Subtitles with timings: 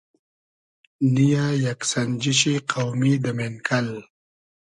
[1.13, 3.89] نییۂ یئگ سئنجیشی قۆمی دۂ مېنکئل